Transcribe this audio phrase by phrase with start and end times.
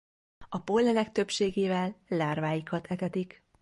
[0.49, 3.43] A pollenek többségével lárváikat etetik.